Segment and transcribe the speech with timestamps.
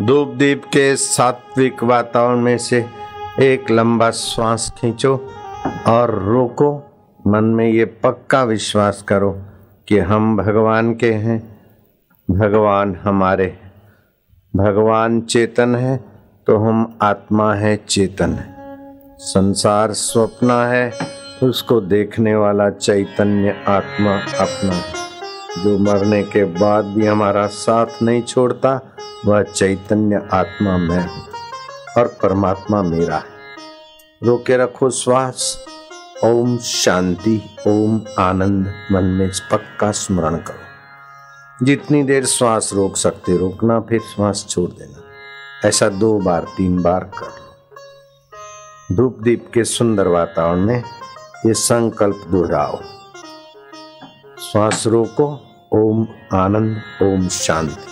[0.00, 2.84] धूप दीप के सात्विक वातावरण में से
[3.40, 5.14] एक लंबा श्वास खींचो
[5.86, 6.68] और रोको
[7.26, 9.30] मन में ये पक्का विश्वास करो
[9.88, 11.38] कि हम भगवान के हैं
[12.28, 13.72] भगवान हमारे हैं।
[14.54, 15.96] भगवान चेतन है
[16.46, 18.86] तो हम आत्मा है चेतन है
[19.20, 20.92] संसार स्वप्न है,
[21.42, 24.97] उसको देखने वाला चैतन्य आत्मा अपना है।
[25.58, 28.96] जो मरने के बाद भी हमारा साथ नहीं छोड़ता,
[29.26, 31.08] वह चैतन्य आत्मा मैं
[31.98, 33.24] और परमात्मा मेरा है।
[34.22, 35.64] रोके रखो श्वास।
[36.24, 40.68] ओम शांति, ओम आनंद। मन में पक्का स्मरण करो।
[41.64, 45.02] जितनी देर श्वास रोक सकते रोकना, फिर श्वास छोड़ देना।
[45.68, 47.48] ऐसा दो बार, तीन बार कर लो।
[48.96, 50.84] धूप दीप के सुंदर वातावरण में
[51.46, 52.82] ये संकल्प दोहराओ।
[54.52, 57.82] श्वास रोको। ओम आनंद, ओम शांति।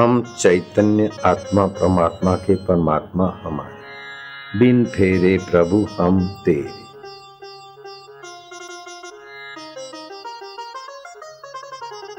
[0.00, 6.88] हम चैतन्य आत्मा, परमात्मा के परमात्मा हमारे। बिन फेरे प्रभु, हम तेरे।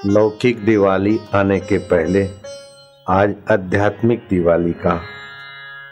[0.06, 2.30] लौकिक दिवाली आने के पहले
[3.10, 5.02] आज आध्यात्मिक दिवाली का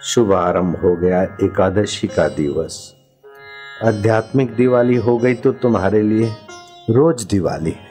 [0.03, 2.95] शुभारंभ हो गया एकादशी का दिवस।
[3.83, 6.31] आध्यात्मिक दिवाली हो गई तो तुम्हारे लिए
[6.89, 7.86] रोज दिवाली है।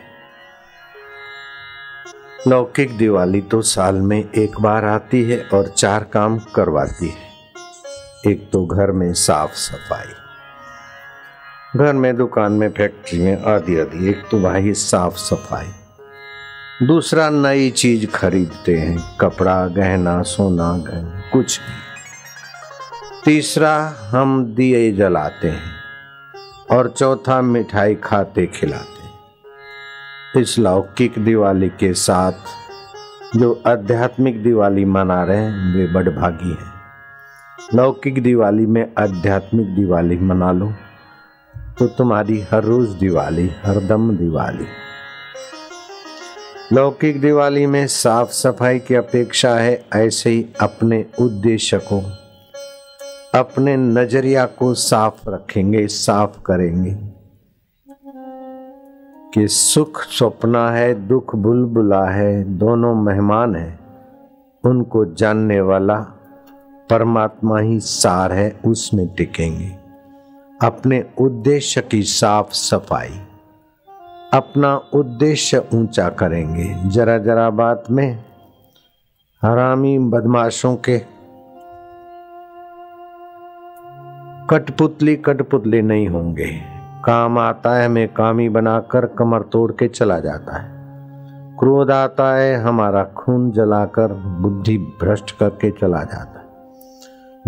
[2.48, 8.48] लौकिक दिवाली तो साल में एक बार आती है और चार काम करवाती है। एक
[8.52, 10.12] तो घर में साफ़ सफ़ाई,
[11.76, 17.70] घर में, दुकान में, फैक्ट्री में, आदि आदि। एक तो भाई साफ़ सफ़ाई। दूसरा, नई
[17.70, 21.74] चीज़ खरीदते हैं, कपड़ा, गहना, सोना, गहना, कुछ भी
[23.24, 23.76] तीसरा,
[24.10, 28.95] हम दिए जलाते हैं और चौथा, मिठाई खाते खिलाते
[30.36, 32.32] इस लौकिक दिवाली के साथ
[33.36, 40.50] जो आध्यात्मिक दिवाली मना रहे हैं, वे बड़भागी हैं। लौकिक दिवाली में आध्यात्मिक दिवाली मना
[40.52, 40.72] लो
[41.78, 44.66] तो तुम्हारी हर रोज दिवाली हरदम दिवाली।
[46.72, 52.02] लौकिक दिवाली में साफ़ सफ़ाई की अपेक्षा है, ऐसे ही अपने उद्देश्य को
[53.38, 57.15] अपने नज़रिया को साफ़ रखेंगे, साफ़ करेंगे।
[59.34, 63.78] कि सुख स्वप्ना है, दुख बुलबुला है, दोनों मेहमान है।
[64.64, 65.96] उनको जानने वाला
[66.90, 69.72] परमात्मा ही सार है, उसमें टिकेंगे।
[70.62, 73.20] अपने उद्देश्य की साफ़ सफ़ाई,
[74.32, 78.24] अपना उद्देश्य ऊँचा करेंगे। जरा जरा बात में
[79.42, 80.98] हरामी बदमाशों के
[84.50, 86.75] कठपुतली कठपुतली नहीं होंगे।
[87.06, 90.68] काम आता है, हमें कामी बनाकर कमर तोड़ के चला जाता है।
[91.58, 96.46] क्रोध आता है, हमारा खून जलाकर बुद्धि भ्रष्ट करके चला जाता है।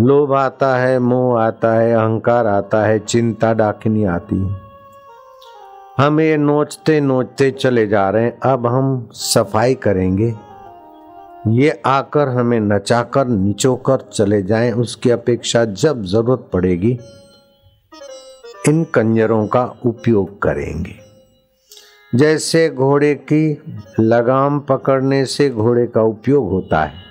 [0.05, 4.55] लोभ आता है, मोह आता है, अहंकार आता है, चिंता डाकिनी आती है।
[5.97, 10.35] हम ये नोचते नोचते चले जा रहे हैं, अब हम सफ़ाई करेंगे।
[11.47, 16.99] ये आकर हमें नचाकर, निचोकर चले जाएँ, उसकी अपेक्षा जब ज़रूरत पड़ेगी
[18.67, 20.95] इन कंजरों का उपयोग करेंगे।
[22.15, 23.63] जैसे घोड़े की
[23.99, 27.01] लगाम पकड़ने से घोड़े का उपयोग होता है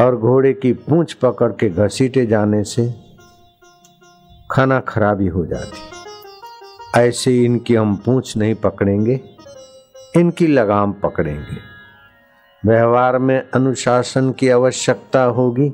[0.00, 2.94] और घोड़े की पूंछ पकड़ के घसीटे जाने से
[4.50, 9.20] खाना खराबी हो जाती ऐसे इनकी हम पूंछ नहीं पकड़ेंगे,
[10.16, 11.56] इनकी लगाम पकड़ेंगे।
[12.64, 15.72] व्यवहार में अनुशासन की आवश्यकता होगी।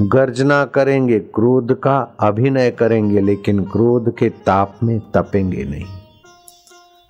[0.00, 5.84] गर्जना करेंगे, क्रोध का अभिनय करेंगे, लेकिन क्रोध के ताप में तपेंगे नहीं।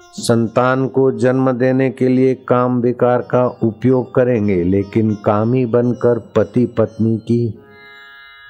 [0.01, 6.67] संतान को जन्म देने के लिए काम विकार का उपयोग करेंगे, लेकिन कामी बनकर पति
[6.67, 7.59] पत्नी की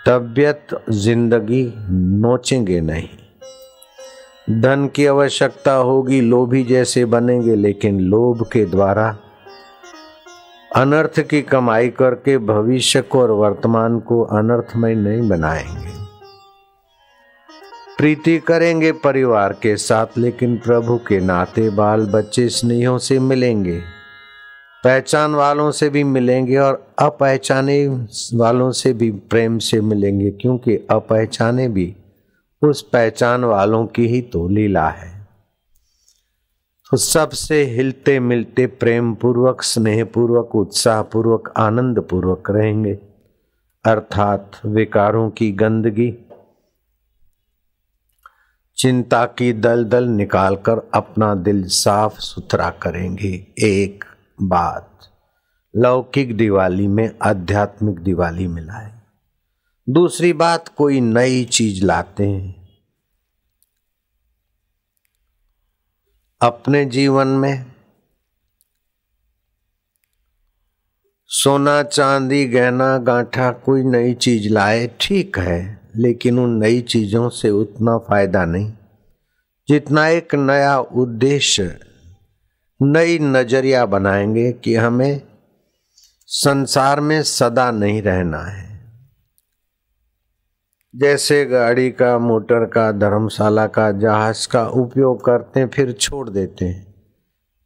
[0.07, 3.09] तबियत, ज़िंदगी नोचेंगे नहीं।
[4.61, 9.17] धन की आवश्यकता होगी, लोभी जैसे बनेंगे, लेकिन लोभ के द्वारा
[10.77, 15.93] अनर्थ की कमाई करके भविष्य को और वर्तमान को अनर्थमय नहीं बनाएँगे।
[17.99, 23.81] प्रीति करेंगे परिवार के साथ, लेकिन प्रभु के नाते बाल बच्चे स्नेहों से मिलेंगे,
[24.85, 27.87] पहचान वालों से भी मिलेंगे और अपहचाने
[28.35, 31.95] वालों से भी प्रेम से मिलेंगे, क्योंकि अपहचाने भी
[32.63, 35.16] उस पहचान वालों की ही तो लीला है।
[36.95, 42.93] सबसे हिलते मिलते प्रेम पूर्वक स्नेह पूर्वक उत्साह पूर्वक आनंद पूर्वक रहेंगे।
[43.85, 46.19] अर्थात विकारों की गंदगी,
[48.77, 54.05] चिंता की दल दल निकालकर अपना दिल साफ़ सुथरा करेंगे। एक
[54.43, 54.91] बात,
[55.77, 58.93] लौकिक दिवाली में आध्यात्मिक दिवाली मिलाए।
[59.89, 62.56] दूसरी बात, कोई नई चीज़ लाते हैं।
[66.41, 67.67] अपने जीवन में
[71.27, 77.51] सोना, चांदी, गहना, गांठा कोई नई चीज़ लाए, ठीक है, लेकिन उन नई चीज़ों से
[77.51, 78.73] उतना फ़ायदा नहीं।
[79.69, 81.81] जितना एक नया उद्देश्य,
[82.83, 85.23] नई नज़रिया बनाएँगे कि हमें
[86.27, 88.76] संसार में सदा नहीं रहना है।
[90.97, 96.65] जैसे गाड़ी का, मोटर का, धर्मशाला का, जहाज़ का उपयोग करते हैं, फिर छोड़ देते
[96.65, 96.95] हैं।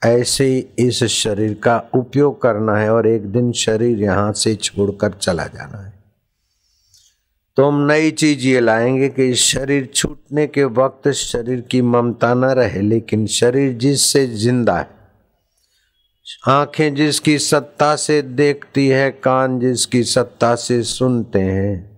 [0.02, 5.12] ऐसे ही इस शरीर का उपयोग करना है और एक दिन शरीर यहाँ से छोड़कर
[5.12, 5.92] चला जाना है।
[7.56, 12.44] तो हम नई चीज़ ये लाएँगे कि शरीर छूटने के वक्त शरीर की ममता न
[12.44, 14.88] रहे, लेकिन शरीर जिससे ज़िंदा है,
[16.48, 21.89] आँखें जिसकी सत्ता से देखती है, कान जिसकी सत्ता से सुनते हैं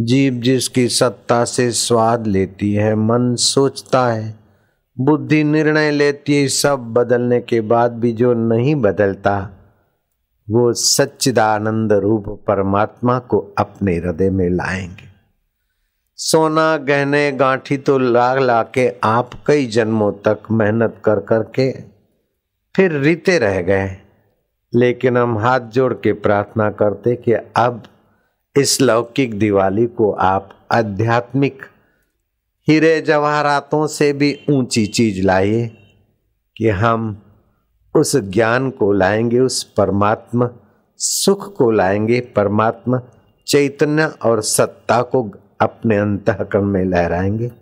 [0.00, 4.34] जीव जिसकी सत्ता से स्वाद लेती है, मन सोचता है।
[5.00, 9.50] बुद्धि निर्णय लेती है, सब बदलने के बाद भी जो नहीं बदलता,
[10.50, 15.06] वो सच्चिदानंद रूप परमात्मा को अपने हृदय में लाएँगे।
[16.16, 21.72] सोना गहने गांठी तो ला ला के आप कई जन्मों तक मेहनत कर कर के
[22.76, 23.96] फिर रीते रह गए।
[24.74, 27.82] लेकिन हम हाथ जोड़ के प्रार्थना करते कि अब
[28.58, 31.62] इस लौकिक दिवाली को आप आध्यात्मिक
[32.68, 35.78] हीरे जवाहरातों से भी ऊँची चीज़ लाइए
[36.56, 37.22] कि हम
[37.96, 40.50] उस ज्ञान को लाएँगे, उस परमात्मा
[40.96, 43.02] सुख को लाएँगे, परमात्मा
[43.46, 45.30] चैतन्य और सत्ता को
[45.60, 47.52] अपने अंतकरण में लहराएँगे,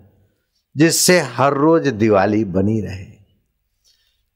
[0.77, 3.05] जिससे हर रोज दिवाली बनी रहे।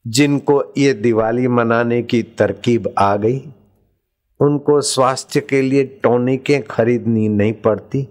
[0.06, 3.38] जिनको ये दिवाली मनाने की तरकीब आ गई
[4.40, 8.08] उनको स्वास्थ्य के लिए टॉनिकें खरीदनी नहीं पड़ती।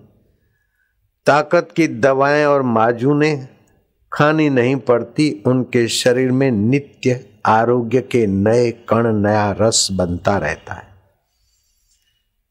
[1.26, 3.48] ताकत की दवाएँ और माजूने
[4.14, 10.74] खानी नहीं पड़ती। उनके शरीर में नित्य आरोग्य के नए कण, नया रस बनता रहता
[10.74, 10.90] है।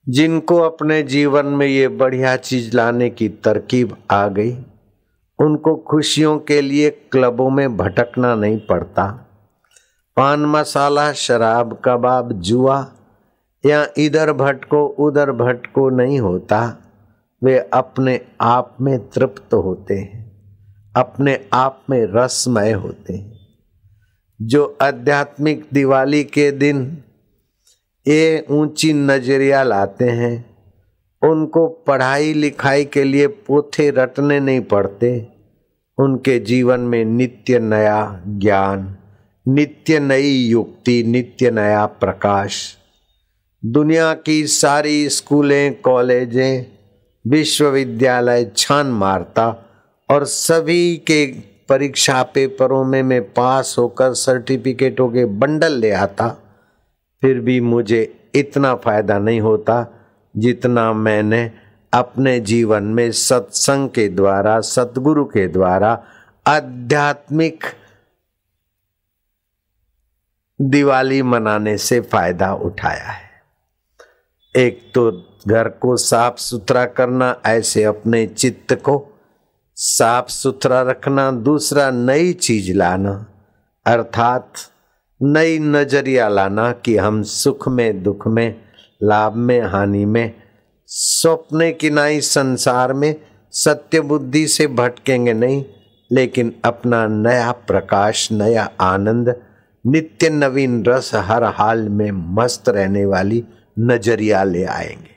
[0.08, 4.58] जिनको अपने जीवन में ये बढ़िया चीज़ लाने की तरकीब आ गई,
[5.38, 9.28] उनको खुशियों के लिए क्लबों में भटकना नहीं पड़ता।
[10.16, 12.92] पान मसाला, शराब, कबाब, जुआ
[13.68, 16.84] या इधर भटको, उधर भटको नहीं होता।
[17.44, 20.28] वे अपने आप में तृप्त होते हैं।
[20.96, 23.38] अपने आप में रसमय होते हैं।
[24.42, 27.02] जो आध्यात्मिक दिवाली के दिन
[28.08, 30.44] ये ऊँची नज़रिया लाते हैं,
[31.22, 35.28] उनको पढ़ाई लिखाई के लिए पोथे रटने नहीं पड़ते।
[35.98, 38.96] उनके जीवन में नित्य नया ज्ञान,
[39.48, 42.77] नित्य नई युक्ति, नित्य नया प्रकाश
[43.64, 46.66] दुनिया की सारी स्कूलें, कॉलेजें,
[47.26, 49.46] विश्वविद्यालय छान मारता
[50.08, 51.26] और सभी के
[51.68, 56.28] परीक्षा पेपरों में मैं पास होकर सर्टिफिकेटों के बंडल ले आता,
[57.22, 59.86] फिर भी मुझे इतना फ़ायदा नहीं होता
[60.36, 61.50] जितना मैंने
[61.92, 66.02] अपने जीवन में सत्संग के द्वारा, सतगुरु के द्वारा,
[66.46, 67.64] आध्यात्मिक
[70.60, 73.27] दिवाली मनाने से फ़ायदा उठाया है।
[74.54, 75.10] एक तो
[75.48, 79.04] घर को साफ़ सुथरा करना, ऐसे अपने चित्त को
[79.76, 83.12] साफ़ सुथरा रखना, दूसरा नई चीज़ लाना,
[83.86, 84.52] अर्थात
[85.20, 88.54] नई नज़रिया लाना कि हम सुख में, दुख में,
[89.02, 90.32] लाभ में, हानि में
[90.88, 93.14] स्वप्ने की नाई संसार में
[93.52, 95.64] सत्य बुद्धि से भटकेंगे नहीं,
[96.10, 99.34] लेकिन अपना नया प्रकाश, नया आनंद,
[99.84, 103.44] नित्य नवीन रस हर हाल में मस्त रहने वाली
[103.78, 105.16] नज़रिया ले आएँगे।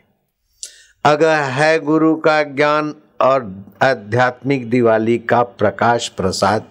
[1.05, 6.61] अगर है गुरु का ज्ञान और आध्यात्मिक दिवाली का प्रकाश प्रसाद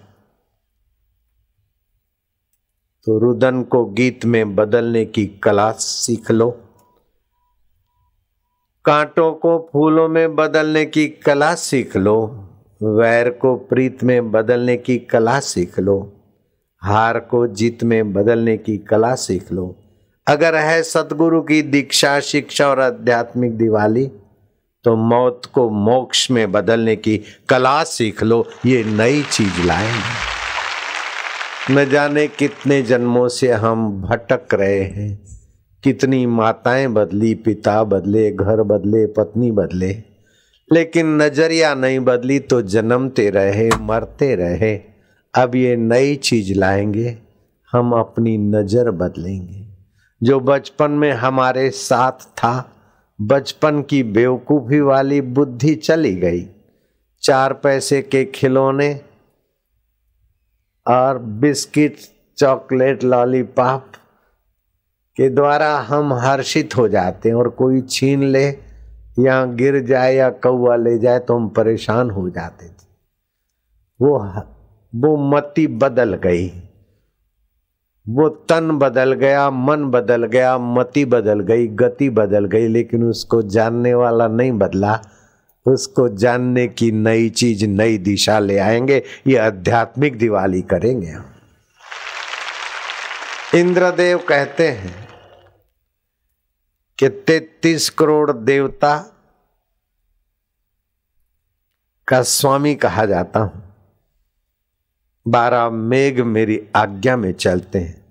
[3.07, 6.49] तो रुदन को गीत में बदलने की कला सीख लो।
[8.85, 12.47] कांटों को फूलों में बदलने की कला सीख लो।
[12.83, 16.13] वैर को प्रीत में बदलने की कला सीख लो।
[16.77, 19.80] हार को जीत में बदलने की कला सीख लो।
[20.27, 24.05] अगर है सतगुरु की दीक्षा, शिक्षा और आध्यात्मिक दिवाली
[24.85, 27.17] तो मौत को मोक्ष में बदलने की
[27.49, 30.29] कला सीख लो, ये नई चीज़ लाएँगे
[31.73, 35.19] न जाने कितने जन्मों से हम भटक रहे हैं।
[35.83, 39.91] कितनी माताएँ बदली, पिता बदले, घर बदले, पत्नी बदले।
[40.73, 44.75] लेकिन नज़रिया नहीं बदली तो जन्मते रहे, मरते रहे।
[45.33, 47.17] अब ये नई चीज़ लाएँगे,
[47.71, 49.70] हम अपनी नज़र बदलेंगे।
[50.21, 52.71] जो बचपन में हमारे साथ था,
[53.21, 56.45] बचपन की बेवकूफ़ी वाली बुद्धि चली गई।
[57.23, 58.93] चार पैसे के खिलौने
[60.87, 61.97] और बिस्किट,
[62.37, 63.91] चॉकलेट, लॉलीपॉप
[65.17, 68.45] के द्वारा हम हर्षित हो जाते हैं और कोई छीन ले
[69.19, 72.85] या गिर जाए या कौआ ले जाए तो हम परेशान हो जाते थे।
[74.01, 74.17] वो
[74.95, 76.47] वो मती बदल गई।
[78.09, 83.41] वो तन बदल गया, मन बदल गया, मति बदल गई, गति बदल गई, लेकिन उसको
[83.41, 85.01] जानने वाला नहीं बदला।
[85.67, 91.25] उसको जानने की नई चीज़, नई दिशा ले आएँगे, ये आध्यात्मिक दिवाली करेंगे हम।
[93.55, 95.07] इंद्रदेव कहते हैं
[96.99, 98.97] कि तैतीस करोड़ देवता
[102.07, 103.70] का स्वामी कहा जाता हूँ।
[105.27, 108.05] बारह मेघ मेरी आज्ञा में चलते हैं।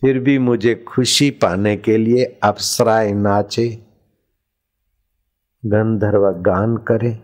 [0.00, 3.86] फिर भी मुझे खुशी पाने के लिए अप्सराए नाचे,
[5.66, 7.18] गंधर्व गान करे।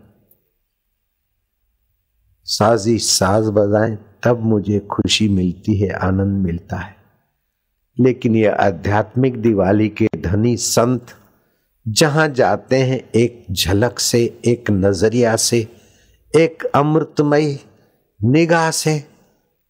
[2.44, 6.96] साजी साज बजाएँ, तब मुझे खुशी मिलती है, आनंद मिलता है।
[8.00, 11.06] लेकिन ये आध्यात्मिक दिवाली के धनी संत,
[11.88, 15.68] जहाँ जाते हैं एक झलक से, एक नज़रिया से,
[16.36, 17.58] एक अमृतमय
[18.24, 19.04] निगाह से।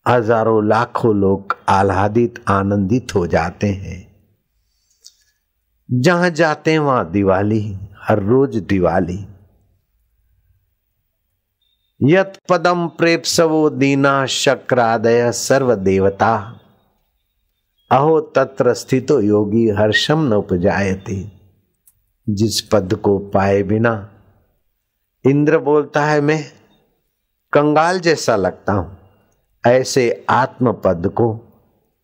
[0.09, 4.17] हज़ारों लाखों लोग आह्लादित, आनंदित हो जाते हैं।
[5.91, 9.27] जहाँ जाते हैं, वहाँ दिवाली, हर रोज दिवाली।
[12.03, 16.61] यत पदम प्रेपसवो दीना शक्रादय सर्व देवता।
[17.91, 21.33] अहो, तत्र स्थितो योगी हर्षम न उपजायते।
[22.29, 24.11] जिस पद को पाए बिना,
[25.27, 26.56] इंद्र बोलता है, मैं
[27.57, 28.97] कंगाल जैसा लगता हूँ।
[29.67, 31.33] ऐसे आत्म पद को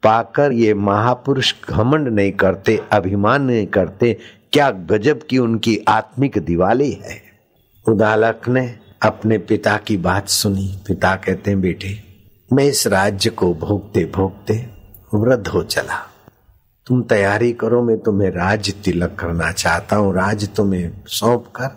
[0.03, 4.19] पाकर ये महापुरुष घमंड नहीं करते, अभिमान नहीं करते,
[4.53, 7.21] क्या गजब की उनकी आत्मिक दिवाली है।
[7.89, 11.99] उदालक ने अपने पिता की बात सुनी। पिता कहते हैं, बेटे,
[12.53, 14.71] मैं इस राज्य को भोगते भोगते
[15.15, 15.99] वृद्ध हो चला।
[16.87, 21.71] तुम तैयारी करो, मैं तुम्हें राज तिलक करना चाहता हूँ। राज तुम्हें सौंप कर,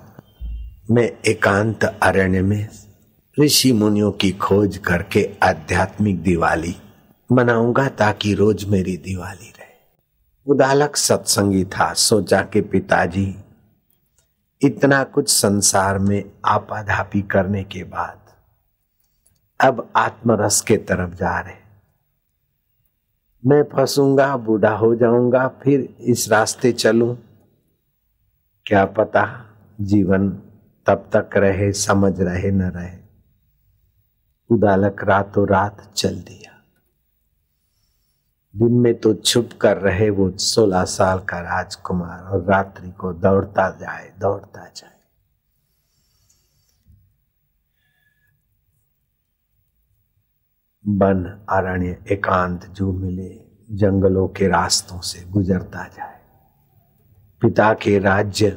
[0.91, 2.67] मैं एकांत अरण्य में
[3.39, 6.75] ऋषि मुनियों की खोज करके आध्यात्मिक दिवाली
[7.32, 9.74] मनाऊँगा ताकि रोज मेरी दिवाली रहे।
[10.48, 13.36] उदालक सत्संगी था सोचा कि पिताजी,
[14.62, 18.20] इतना कुछ संसार में आपाधापी करने के बाद
[19.60, 21.54] अब आत्मरस के तरफ़ जा रहे।
[23.46, 27.18] मैं फंसूँगा, बूढ़ा हो जाऊँगा, फिर इस रास्ते चलूँ।
[28.65, 29.46] क्या पता
[29.82, 30.30] जीवन
[30.86, 33.04] तब तक रहे, समझ रहे, न रहे।
[34.49, 36.51] उदालक रातों रात चल दिया।
[38.55, 43.69] दिन में तो छुप कर रहे वो सोलह साल का राजकुमार और रात्रि को दौड़ता
[43.69, 44.91] जाए दौड़ता जाए।
[50.87, 56.19] वन अरण्य एकांत जो मिले, जंगलों के रास्तों से गुजरता जाए।
[57.41, 58.49] पिता के राज्य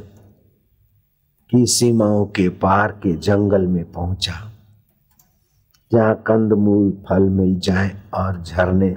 [1.50, 4.57] की सीमाओं के पार के जंगल में पहुँचा।
[5.92, 8.96] जहाँ कंदमूल फल मिल जाए और झरने।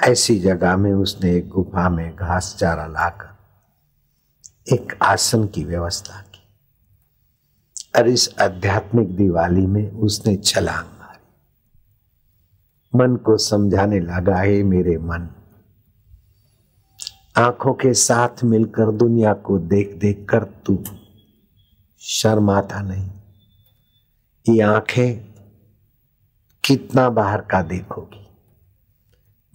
[0.00, 3.36] ऐसी जगह में उसने एक गुफा में घास चारा लाकर
[4.74, 6.42] एक आसन की व्यवस्था की।
[8.00, 11.24] और इस आध्यात्मिक दिवाली में उसने छलांग मारी।
[12.98, 15.28] मन को समझाने लगा, है मेरे मन,
[17.36, 20.84] आँखों के साथ मिलकर दुनिया को देख देख कर तू
[21.98, 23.10] शर्माता नहीं।
[24.48, 25.35] ये आँखें
[26.66, 28.26] कितना बाहर का देखोगी?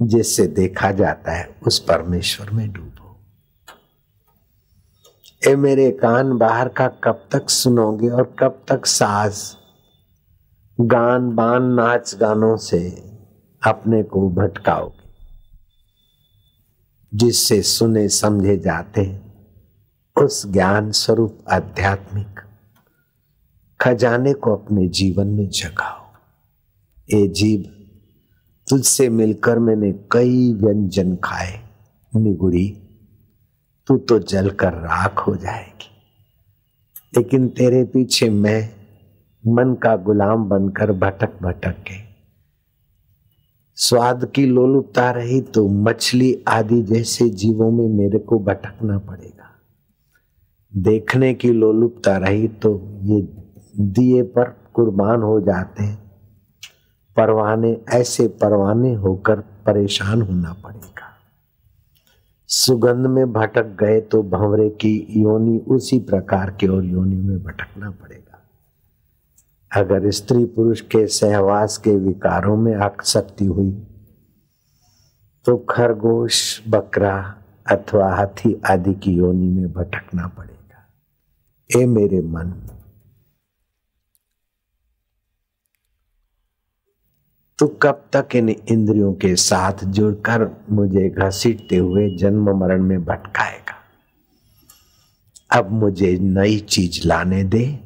[0.01, 3.17] जिससे देखा जाता है उस परमेश्वर में डूबो।
[5.47, 9.57] ए मेरे कान, बाहर का कब तक सुनोगे और कब तक साज?
[10.81, 12.89] गान बान नाच गानों से
[13.67, 15.09] अपने को भटकाओगे।
[17.13, 19.21] जिससे सुने समझे जाते
[20.23, 22.39] उस ज्ञान स्वरूप आध्यात्मिक।
[23.81, 26.00] खजाने को अपने जीवन में जगाओ।
[27.13, 27.61] ए जीव,
[28.69, 31.61] तुझसे मिलकर मैंने कई व्यंजन खाए।
[32.15, 32.77] निगुड़ी,
[33.87, 35.87] तू तो जलकर राख हो जाएगी।
[37.17, 38.69] लेकिन तेरे पीछे मैं
[39.47, 42.11] मन का गुलाम बनकर भटक भटक के।
[43.75, 49.51] स्वाद की लोलुपता रही तो मछली आदि जैसे जीवों में मेरे को भटकना पड़ेगा।
[50.75, 53.21] देखने की लोलुपता रही तो ये
[53.79, 56.10] दिए पर कुर्बान हो जाते हैं।
[57.17, 61.09] परवाने, ऐसे परवाने होकर परेशान होना पड़ेगा।
[62.49, 67.91] सुगंध में भटक गए तो भंवरे की योनि उसी प्रकार के और योनि में भटकना
[67.91, 68.39] पड़ेगा।
[69.71, 73.71] अगर स्त्री पुरुष के सहवास के विकारों में आसक्ति हुई
[75.45, 77.35] तो खरगोश, बकरा
[77.71, 82.53] अथवा हाथी आदि की योनि में भटकना पड़ेगा। ए मेरे मन
[87.61, 93.75] तो कब तक इन इंद्रियों के साथ जुड़कर मुझे घसीटते हुए जन्म मरण में भटकाएगा?
[95.59, 97.79] अब मुझे नई चीज़ लाने दे।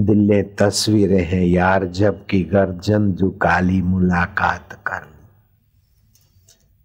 [0.00, 5.26] दिल्ले तस्वीरें हैं यार जब की गर्जन जो काली मुलाकात कर ली।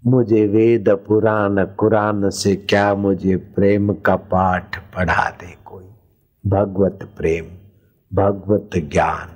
[0.09, 5.85] मुझे वेद पुराण, कुरान से क्या मुझे प्रेम का पाठ पढ़ा दे कोई?
[6.49, 7.45] भगवत प्रेम,
[8.17, 9.29] भगवत ज्ञान,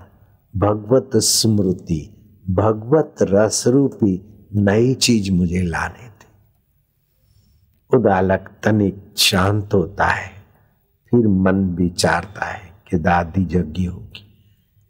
[0.60, 2.11] भगवत स्मृति
[2.56, 4.14] भगवत रस रूपी
[4.56, 6.28] नई चीज़ मुझे लाने थे
[7.98, 10.32] उदालक तनिक शांत होता है,
[11.12, 14.24] फिर मन विचारता है कि दादी जगी होगी।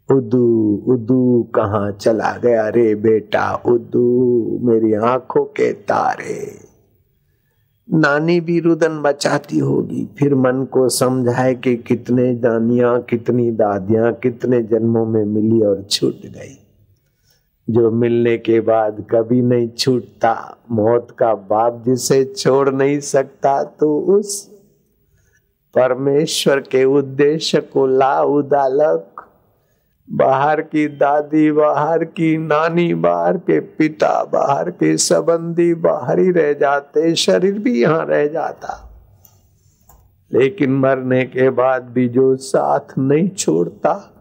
[0.08, 0.46] उदू
[0.88, 3.54] उदू, कहाँ चला गया रे बेटा?
[3.54, 6.58] उदू, मेरी आँखों के तारे।
[7.88, 14.62] नानी भी रुदन बचाती होगी, फिर मन को समझाए कि कितने नानियाँ कितनी दादियाँ, कितने
[14.62, 16.58] जन्मों में मिली और छूट गई।
[17.70, 23.98] जो मिलने के बाद कभी नहीं छूटता, मौत का बाप जिसे छोड़ नहीं सकता तो
[23.98, 24.48] उस
[25.74, 29.08] परमेश्वर के उद्देश्य को ला उदालक
[30.10, 36.52] बाहर की दादी, बाहर की नानी, बाहर के पिता, बाहर के संबंधी, बाहर ही रह
[36.52, 38.88] जाते, शरीर भी यहाँ रह जाता।
[40.32, 44.11] लेकिन मरने के बाद भी जो साथ नहीं छोड़ता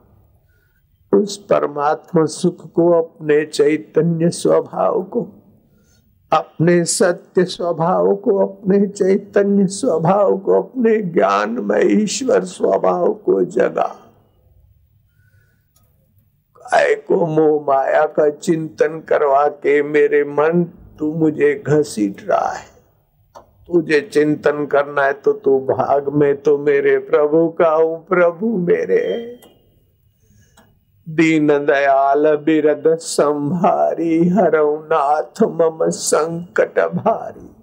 [1.15, 5.21] उस परमात्मा सुख को, अपने चैतन्य स्वभाव को,
[6.33, 13.95] अपने सत्य स्वभाव को, अपने चैतन्य स्वभाव को, अपने ज्ञान में ईश्वर स्वभाव को जगा।
[16.57, 20.63] काय को मोह माया का चिंतन करवा के मेरे मन,
[20.99, 22.71] तू मुझे घसीट रहा है।
[23.67, 29.39] तुझे चिंतन करना है तो तू भाग, में तो मेरे प्रभु का हूँ, प्रभु मेरे।
[31.09, 37.55] दीन दयाल बिरद संभारी, हरऊ नाथ मम संकट भारी।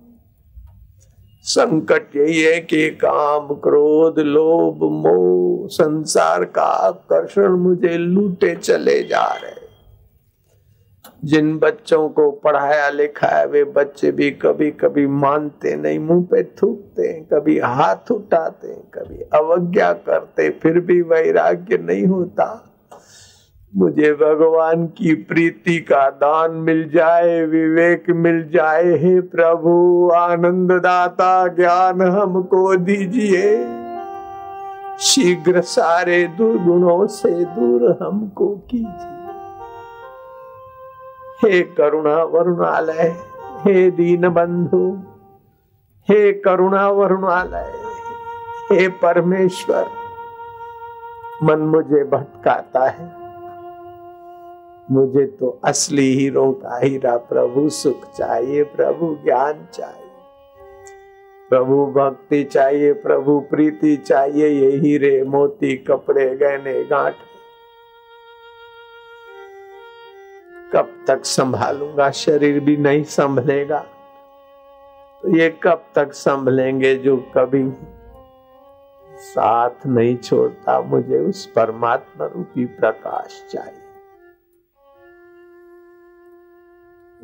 [1.43, 9.25] संकट यही है कि काम, क्रोध, लोभ, मोह, संसार का आकर्षण मुझे लूटे चले जा
[9.25, 9.59] रहे।
[11.25, 17.03] जिन बच्चों को पढ़ाया लिखाया वे बच्चे भी कभी कभी मानते नहीं, मुँह पे थूकते
[17.03, 22.65] हैं, कभी हाथ उठाते हैं, कभी अवज्ञा करते फिर भी वैराग्य नहीं होता।
[23.77, 31.49] मुझे भगवान की प्रीति का दान मिल जाए, विवेक मिल जाए, हे प्रभु आनंद दाता
[31.49, 33.67] ज्ञान हमको दीजिए।
[34.99, 39.19] शीघ्र सारे दुर्गुणों से दूर हमको कीजिए।
[41.43, 43.17] हे करुणा वरुणालय,
[43.61, 44.99] हे दीन बंधु,
[46.09, 47.73] हे करुणा वरुणालय,
[48.73, 49.87] हे परमेश्वर,
[51.43, 53.18] मन मुझे भटकाता है।
[54.91, 60.11] मुझे तो असली हीरो का हीरा प्रभु सुख चाहिए, प्रभु ज्ञान चाहिए।
[61.51, 67.15] प्रभु भक्ति चाहिए, प्रभु प्रीति चाहिए, ये हीरे मोती कपड़े गहने गांठ।
[70.73, 73.87] कब तक संभालूँगा, शरीर भी नहीं संभलेगा।
[75.23, 77.73] तो ये कब तक संभलेंगे जो कभी
[79.15, 83.88] साथ नहीं छोड़ता, मुझे उस परमात्मा रूपी प्रकाश चाहिए।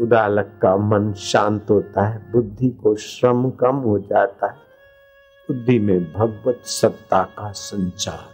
[0.00, 4.58] उदालक का मन शांत होता है, बुद्धि को श्रम कम हो जाता है।
[5.48, 8.32] बुद्धि में भगवत सत्ता का संचार।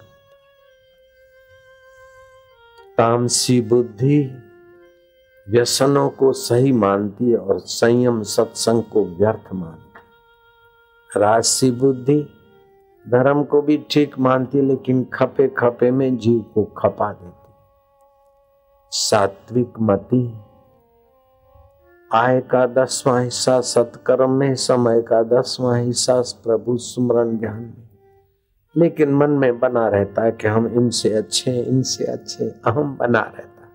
[2.99, 4.19] तामसी बुद्धि
[5.49, 12.21] व्यसनों को सही मानती है और संयम सत्संग को व्यर्थ मानती राजसी बुद्धि
[13.09, 17.53] धर्म को भी ठीक मानती है, लेकिन खपे खपे में जीव को खपा देती
[18.93, 20.27] सात्विक मती
[22.13, 27.89] आय का दसवां हिस्सा, सत्कर्म में समय का दसवां हिस्सा, प्रभु सुमरण ध्यान में।
[28.77, 33.63] लेकिन मन में बना रहता है कि हम इनसे अच्छे इनसे अच्छे अहम बना रहता
[33.63, 33.71] है।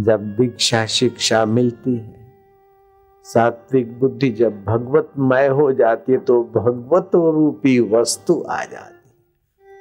[0.00, 2.32] जब दीक्षा, शिक्षा मिलती है,
[3.24, 9.02] सात्विक बुद्धि जब भगवतमय हो जाती है तो भगवत रूपी वस्तु आ जाती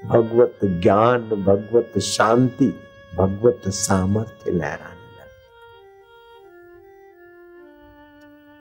[0.07, 2.73] भगवत ज्ञान, भगवत शांति,
[3.17, 5.00] भगवत सामर्थ्य लहराने।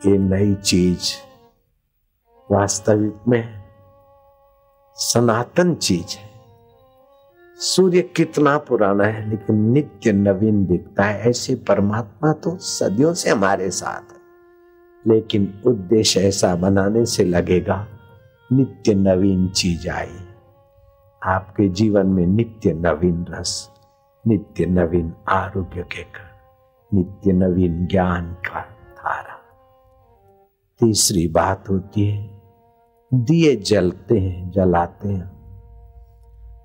[0.07, 1.01] ये नई चीज़
[2.53, 3.63] वास्तविक में
[4.95, 6.31] सनातन चीज़ है।
[7.57, 13.71] सूर्य कितना पुराना है, लेकिन नित्य नवीन दिखता है। ऐसे परमात्मा तो सदियों से हमारे
[13.71, 14.19] साथ है।
[15.07, 17.87] लेकिन उद्देश्य ऐसा बनाने से लगेगा,
[18.53, 20.19] नित्य नवीन चीज़ आई।
[21.25, 23.71] आपके जीवन में नित्य नवीन रस,
[24.27, 26.31] नित्य नवीन आरोग्य के कारण
[26.99, 28.77] नित्य नवीन ज्ञान का
[30.81, 32.41] तीसरी बात होती है,
[33.13, 35.29] दिए जलते हैं, जलाते हैं।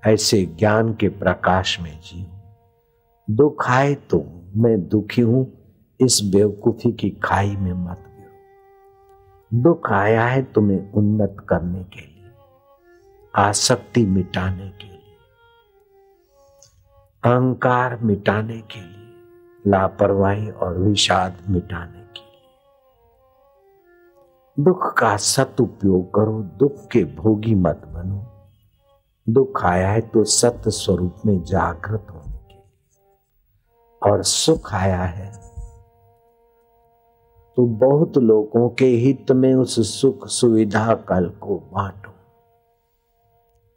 [0.06, 4.24] ऐसे ज्ञान के प्रकाश में जियो। दुख आए तो
[4.56, 5.46] मैं दुखी हूँ,
[6.00, 12.30] इस बेवकूफ़ी की खाई में मत गिरो। दुख आया है तुम्हें उन्नत करने के लिए,
[13.34, 15.16] आसक्ति मिटाने के लिए,
[17.24, 19.12] अहंकार मिटाने के लिए,
[19.66, 21.95] लापरवाही और विषाद मिटाने
[24.60, 28.26] दुख का सदउपयोग करो, दुख के भोगी मत बनो।
[29.28, 35.32] दुख आया है तो सत्य स्वरूप में जागृत होने के लिए। और सुख आया है
[37.56, 42.10] तो बहुत लोगों के हित में उस सुख सुविधा कल को बांटो।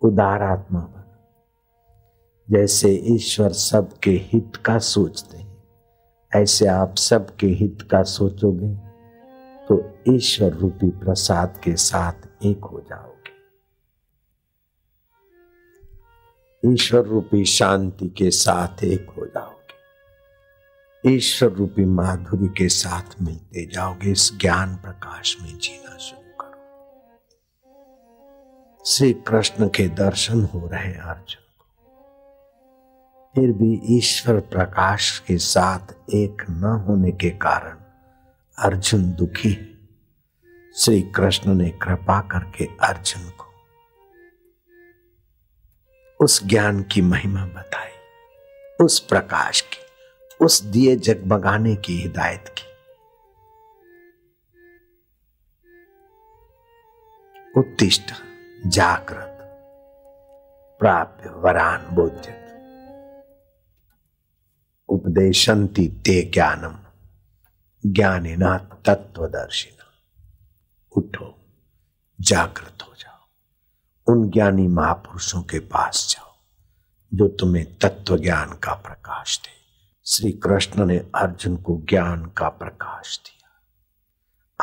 [0.07, 5.63] उदारात्मा बनो। जैसे ईश्वर सबके हित का सोचते हैं,
[6.35, 8.88] ऐसे आप सबके हित का सोचोगे।
[9.69, 13.19] तो ईश्वर रूपी प्रसाद के साथ एक हो जाओगे।
[16.73, 19.59] ईश्वर रूपी शांति के साथ एक हो जाओगे।
[21.15, 26.59] ईश्वर रूपी माधुरी के साथ मिलते जाओगे। इस ज्ञान प्रकाश में जीना शुरू करो।
[28.85, 31.65] श्री कृष्ण के दर्शन हो रहे अर्जुन को।
[33.35, 37.78] फिर भी ईश्वर प्रकाश के साथ एक न होने के कारण
[38.59, 39.69] अर्जुन दुखी है।
[40.75, 43.45] श्री कृष्ण ने कृपा करके अर्जुन को
[46.25, 47.91] उस ज्ञान की महिमा बताई,
[48.85, 49.77] उस प्रकाश की,
[50.45, 52.69] उस दिए जगमगाने की हिदायत की।
[57.59, 58.13] उत्तिष्ठ
[58.67, 59.35] जागृत,
[60.79, 62.45] प्राप्य वरान बोध्यत।
[64.89, 66.88] उपदेशंति ते ज्ञानम।
[67.85, 69.85] ज्ञानिना तत्वदर्शिना
[70.97, 71.39] उठो,
[72.21, 73.27] जागृत हो जाओ।
[74.13, 76.35] उन ज्ञानी महापुरुषों के पास जाओ,
[77.13, 79.59] जो तुम्हें तत्व ज्ञान का प्रकाश दे।
[80.05, 83.39] श्री कृष्ण ने अर्जुन को ज्ञान का प्रकाश दिया।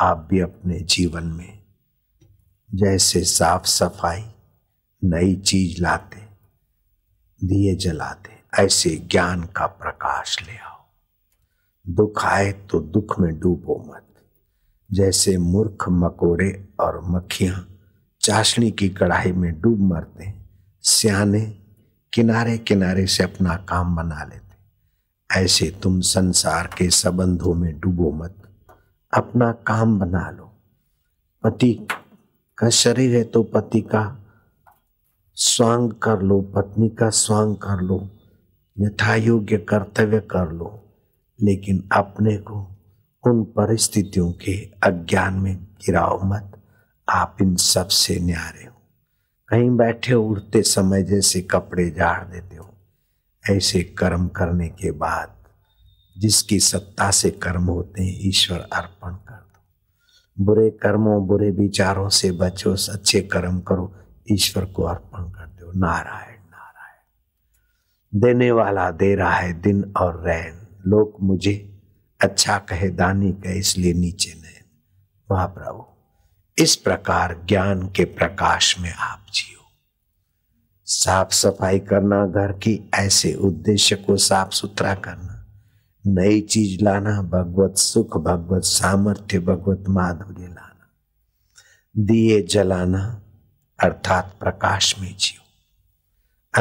[0.09, 1.63] आप भी अपने जीवन में
[2.73, 4.31] जैसे साफ़ सफ़ाई
[5.03, 6.21] नई चीज़ लाते,
[7.47, 10.76] दिए जलाते, ऐसे ज्ञान का प्रकाश ले आओ।
[11.87, 14.03] दुख आए तो दुख में डूबो मत।
[14.91, 17.67] जैसे मूर्ख मकोड़े और मक्खियाँ
[18.21, 20.33] चाशनी की कढ़ाई में डूब मरते
[20.83, 21.41] सियाने
[22.13, 28.35] किनारे किनारे से अपना काम बना लेते ऐसे तुम संसार के संबंधों में डूबो मत।
[29.13, 30.51] अपना काम बना लो।
[31.43, 31.87] पति
[32.57, 34.03] का शरीर है तो पति का
[35.37, 38.07] स्वांग कर लो, पत्नी का स्वांग कर लो
[38.77, 40.83] यथा योग्य कर्तव्य कर लो।
[41.41, 42.77] लेकिन अपने को
[43.27, 46.63] उन परिस्थितियों के अज्ञान में गिराओ मत।
[47.09, 48.81] आप इन सबसे न्यारे हो।
[49.47, 52.73] कहीं बैठे उड़ते समय जैसे कपड़े झाड़ देते हो।
[53.49, 55.37] ऐसे कर्म करने के बाद
[56.17, 59.59] जिसकी सत्ता से कर्म होते हैं, ईश्वर अर्पण कर दो।
[60.45, 63.95] बुरे कर्मों, बुरे विचारों से बचो अच्छे कर्म करो,
[64.31, 67.03] ईश्वर को अर्पण कर दो। नारायण नारायण।
[68.21, 71.79] देने वाला दे रहा है दिन और रैन। लोग मुझे
[72.21, 74.63] अच्छा कहे, दानी कहे, इसलिए नीचे नैन
[75.31, 75.85] वहाँ प्रभु,
[76.63, 79.57] इस प्रकार ज्ञान के प्रकाश में आप जियो।
[80.85, 85.45] साफ़ सफ़ाई करना, घर की ऐसे उद्देश्य को साफ़ सुथरा करना,
[86.07, 90.87] नई चीज़ लाना, भगवत सुख, भगवत सामर्थ्य, भगवत माधुर्य लाना,
[91.97, 93.21] दिए जलाना,
[93.79, 95.43] अर्थात प्रकाश में जियो।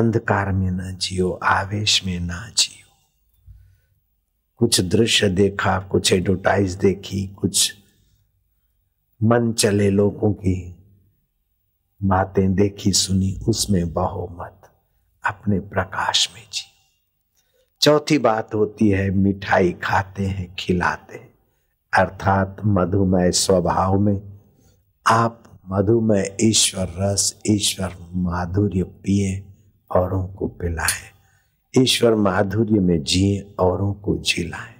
[0.00, 2.86] अंधकार में न जियो, आवेश में ना जियो।
[4.57, 7.75] कुछ दृश्य देखा, कुछ एडवर्टाइज देखी, कुछ
[9.23, 10.77] मन चले लोगों की
[12.03, 14.62] बातें देखी, सुनी, उसमें बहो मत,
[15.27, 16.62] अपने प्रकाश में जी
[17.81, 21.35] चौथी बात होती है, मिठाई खाते हैं, खिलाते हैं।
[21.99, 24.38] अर्थात मधुमय स्वभाव में
[25.07, 29.45] आप मधुमय ईश्वर रस, ईश्वर माधुर्य पिए,
[29.97, 31.15] औरों को पिलाएँ।
[31.78, 34.74] ईश्वर माधुर्य में जिए औरों को जिलाएँ।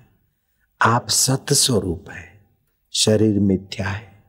[0.83, 2.47] आप सत स्वरूप है,
[2.93, 4.25] शरीर मिथ्या है।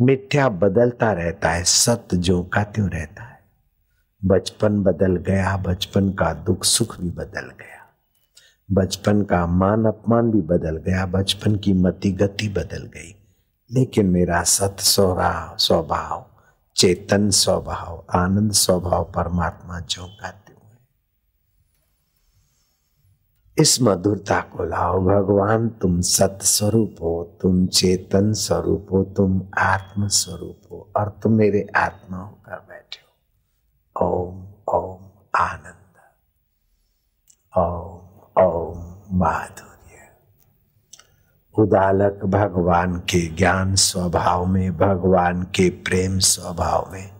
[0.00, 3.40] मिथ्या बदलता रहता है, सत्य जो का त्यों रहता है।
[4.24, 7.94] बचपन बदल गया, बचपन का दुख सुख भी बदल गया।
[8.72, 13.16] बचपन का मान अपमान भी बदल गया, बचपन की मति गति बदल गई।
[13.72, 16.26] लेकिन मेरा सत स्वभाव स्वभाव,
[16.76, 20.46] चेतन स्वभाव, आनंद स्वभाव परमात्मा जो का त्यों है
[23.58, 30.08] इस मधुरता को लाओ, भगवान, तुम सत स्वरूप हो, तुम चेतन स्वरूप हो, तुम आत्म
[30.08, 35.08] स्वरूप हो, और तुम मेरे आत्मा होकर बैठे हो। ओम ओम
[35.40, 35.74] आनंद।
[37.58, 39.76] ओम ओम माधुर्य।
[41.58, 47.10] उदालक भगवान के ज्ञान स्वभाव में, भगवान के प्रेम स्वभाव में,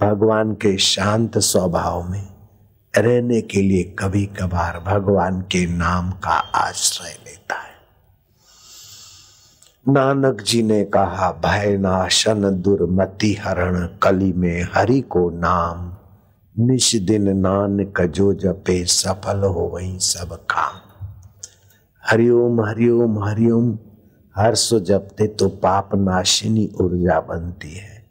[0.00, 2.31] भगवान के शांत स्वभाव में
[2.96, 7.72] रहने के लिए कभी कभार भगवान के नाम का आश्रय लेता है।
[9.88, 15.96] नानक जी ने कहा भय नाशन दुर्मति हरण कली में हरि को नाम।
[16.66, 21.06] निश दिन नानक जो जपे सफल हो वही सब काम।
[22.06, 23.78] हरिओम हरिओम हरिओम।
[24.36, 28.10] हर्ष जपते तो पाप नाशिनी ऊर्जा बनती है।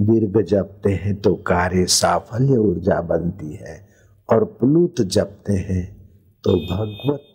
[0.00, 3.93] दीर्घ जपते हैं तो कार्य साफल्य ऊर्जा बनती है।
[4.32, 6.10] और प्लूत जपते हैं
[6.44, 7.34] तो भगवत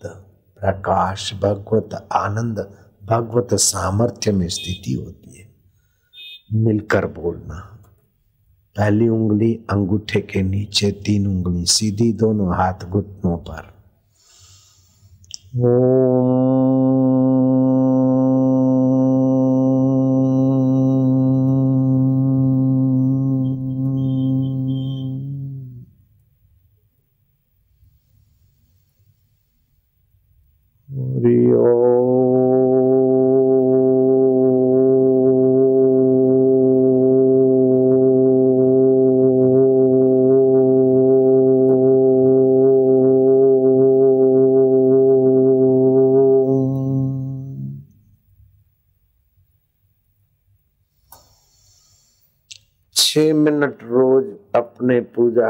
[0.60, 5.50] प्रकाश, भगवत आनंद, भगवत सामर्थ्य में स्थिति होती है।
[6.54, 7.76] मिलकर बोलना।
[8.78, 13.80] पहली उंगली अंगूठे के नीचे, तीन उंगली सीधी, दोनों हाथ घुटनों पर।
[15.32, 17.09] छह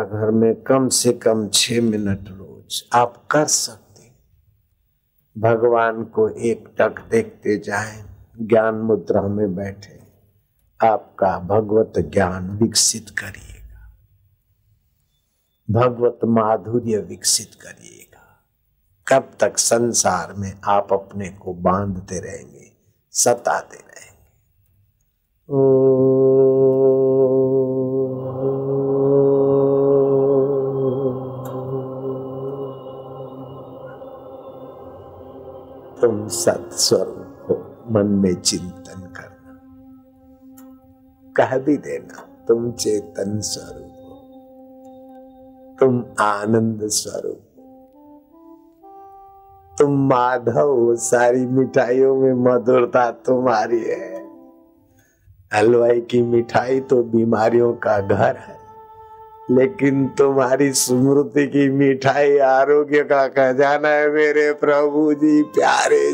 [0.04, 3.90] घर में कम से कम छह मिनट रोज आप कर सकते
[5.38, 8.06] भगवान को एक टक देखते जाए,
[8.42, 10.00] ज्ञान मुद्रा में बैठे।
[10.84, 13.98] आपका भगवत ज्ञान विकसित करिएगा।
[15.72, 18.48] भगवत माधुर्य विकसित करिएगा।
[19.08, 22.72] कब तक संसार में आप अपने को बांधते रहेंगे,
[23.12, 24.32] सताते रहेंगे।
[25.50, 26.49] ओ
[36.30, 37.56] सत्स्वरूप हो।
[37.92, 39.56] मन में चिंतन करना।
[41.38, 44.16] कह भी देना, तुम चेतन स्वरूप हो।
[45.80, 47.46] तुम आनंद स्वरूप
[49.80, 54.18] तुम माधव सारी मिठाइयों में मधुरता तुम्हारी है।
[55.54, 58.58] हलवाई की मिठाई तो बीमारियों का घर है,
[59.52, 66.09] लेकिन तुम्हारी स्मृति की मिठाई आरोग्य का खजाना है मेरे प्रभु जी, प्यारे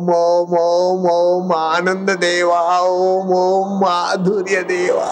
[0.00, 5.08] ओम ओम ओम ओम आनंद देवा ओम ओम माधुर्य देवा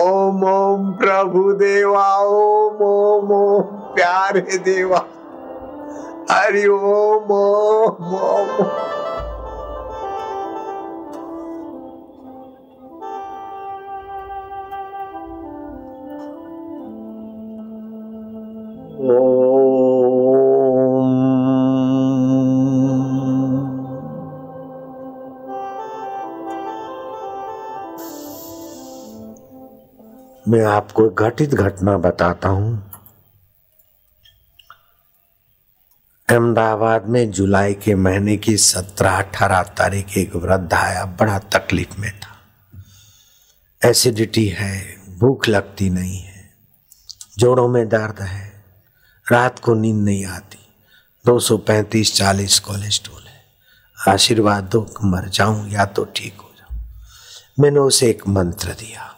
[0.00, 3.62] ओम ओम प्रभु देवा ओम ओम ओम
[3.94, 5.04] प्यारे देवा
[6.30, 8.14] हरि ओम ओम।
[19.10, 19.47] ओम।
[30.48, 32.70] मैं आपको घटित घटना बताता हूँ।
[36.28, 42.10] अहमदाबाद में जुलाई के महीने की सत्रह अठारह तारीख एक वृद्ध आया, बड़ा तकलीफ़ में
[42.20, 42.36] था।
[43.82, 46.50] एसिडिटी है, भूख लगती नहीं है,
[47.38, 48.48] जोड़ों में दर्द है,
[49.26, 50.58] रात को नींद नहीं आती,
[51.24, 56.80] दो सौ पैंतीस चालीस कोलेस्ट्रोल है। आशीर्वाद दो, मर जाऊँ या तो ठीक हो जाऊँ।
[57.60, 59.14] मैंने उसे एक मंत्र दिया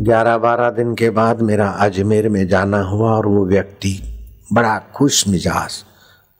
[0.00, 4.02] ग्यारह बारह दिन के बाद मेरा अजमेर में जाना हुआ और वो व्यक्ति
[4.52, 5.84] बड़ा खुश मिजाज,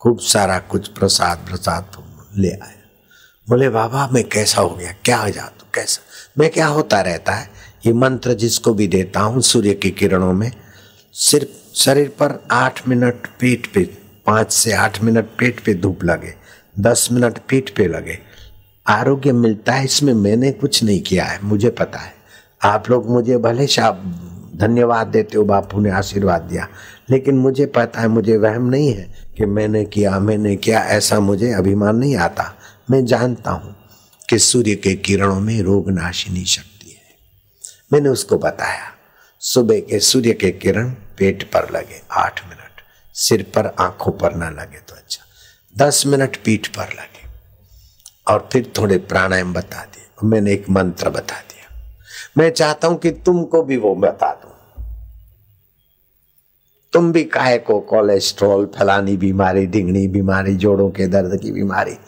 [0.00, 1.96] खूब सारा कुछ प्रसाद प्रसाद
[2.36, 2.76] ले आया।
[3.48, 4.92] बोले, बाबा, मैं कैसा हो गया?
[5.04, 6.00] क्या जा तू कैसा?
[6.38, 7.50] मैं क्या होता रहता है?
[7.86, 10.52] ये मंत्र जिसको भी देता हूँ सूर्य की किरणों में
[11.12, 13.84] सिर्फ़ शरीर पर आठ मिनट पेट पे,
[14.26, 16.34] पाँच से आठ मिनट पेट पे धूप लगे,
[16.80, 18.18] दस मिनट पीठ पे लगे।
[18.86, 22.19] आरोग्य मिलता है, इसमें मैंने कुछ नहीं किया है, मुझे पता है।
[22.62, 24.02] आप लोग मुझे भले शाप
[24.56, 26.68] धन्यवाद देते हो, बापू ने आशीर्वाद दिया,
[27.10, 31.52] लेकिन मुझे पता है, मुझे वहम नहीं है कि मैंने किया मैंने किया, ऐसा मुझे
[31.52, 32.58] अभिमान नहीं आता।
[32.90, 33.76] मैं जानता हूँ
[34.28, 37.14] कि सूर्य के किरणों में रोग नाशिनी शक्ति है।
[37.92, 38.92] मैंने उसको बताया,
[39.40, 42.56] सुबह के सूर्य के किरण पेट पर लगे, आठ मिनट।
[43.14, 45.24] सिर पर, आँखों पर ना लगे तो अच्छा।
[45.86, 47.20] दस मिनट पीठ पर लगे।
[48.28, 51.59] और फिर थोड़े प्राणायाम बता दिए। मैंने एक मंत्र बता दिया।
[52.38, 54.50] मैं चाहता हूँ कि तुमको भी वो बता दू।
[56.92, 61.98] तुम भी काहे को कोलेस्ट्रॉल, फलानी बीमारी, डिंगनी बीमारी, जोड़ों के दर्द की बीमारी।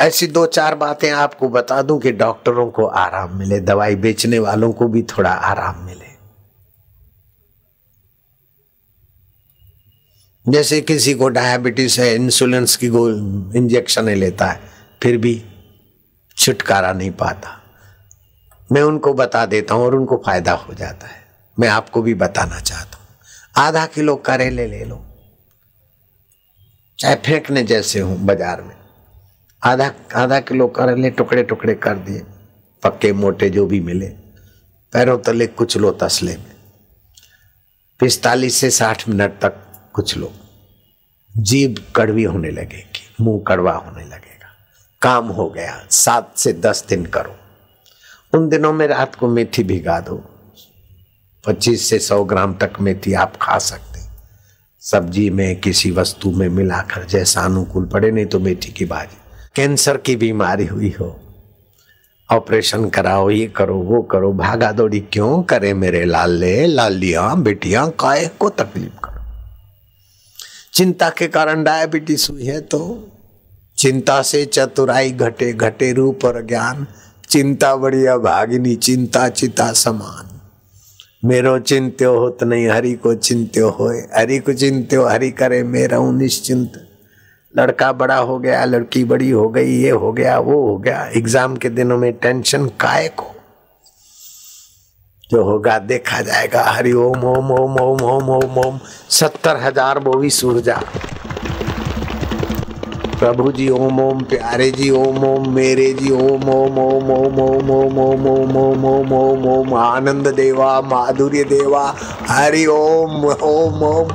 [0.00, 4.72] ऐसी दो चार बातें आपको बता दूँ कि डॉक्टरों को आराम मिले, दवाई बेचने वालों
[4.72, 6.14] को भी थोड़ा आराम मिले।
[10.48, 12.86] जैसे किसी को डायबिटीज़ है, इंसुलिन की
[13.58, 14.60] इंजेक्शन लेता है,
[15.02, 15.44] फिर भी
[16.36, 17.60] छुटकारा नहीं पाता।
[18.72, 21.22] मैं उनको बता देता हूँ और उनको फ़ायदा हो जाता है।
[21.56, 23.06] मैं आपको भी बताना चाहता हूँ।
[23.56, 25.04] आधा किलो करेले ले लो
[26.98, 28.74] चाहे फेंकने जैसे हो बाज़ार में।
[29.62, 32.22] आधा आधा किलो करेले टुकड़े टुकड़े कर दिए।
[32.82, 34.06] पक्के, मोटे जो भी मिले।
[34.92, 36.52] पैरों तले कुछ लो तसले में।
[38.00, 39.54] पिस्तालीस से साठ मिनट तक
[39.94, 40.32] कुछ लो।
[41.34, 44.33] जीभ कड़वी होने लगेगी, मुँह कड़वा होने लगेगा।
[45.04, 47.36] काम हो गया। सात से दस दिन करो।
[48.38, 50.24] उन दिनों में रात को मेथी भिगा दो।
[51.46, 54.00] पच्चीस से सौ ग्राम तक मेथी आप खा सकते।
[54.80, 59.16] सब्ज़ी में, किसी वस्तु में मिलाकर, जैसा अनुकूल पड़े, नहीं तो मेथी की भाजी।
[59.54, 61.20] कैंसर की बीमारी हुई हो।
[62.32, 68.26] ऑपरेशन कराओ, ये करो, वो करो। भागा दौड़ी क्यों करे मेरे लाले, लालिया, बेटिया, काय
[68.26, 69.20] को तकलीफ़ करो।
[70.72, 73.08] चिंता के कारण डायबिटीज़ हुई है तो
[73.84, 76.86] चिंता से चतुराई घटे घटे रूप और ज्ञान।
[77.30, 80.30] चिंता बढ़िया भागिनी चिंता चिता समान।
[81.28, 86.80] मेरो चिंत्यो होत नहीं, हरि को चिंत्यो होए। हरि को चिंत्यो, हरि करे, मेरा निश्चिंत।
[87.54, 91.56] लड़का बड़ा हो गया, लड़की बड़ी हो गई, ये हो गया, वो हो गया। एग्ज़ाम
[91.56, 93.34] के दिनों में टेंशन काय को
[95.30, 100.30] जो होगा देखा जाएगा। हरि ओम ओम ओम ओम ओम ओम ओम। सत्तर हज़ार बोवी
[100.44, 100.82] ऊर्जा
[103.24, 107.70] प्रभु जी ओम ओम प्यारे जी ओम ओम मेरे जी ओम ओम ओम ओम ओम
[107.74, 111.84] ओम ओम ओम ओम ओम ओम ओम आनंद देवा माधुर्य देवा
[112.30, 114.12] हरि ओम ओम ओम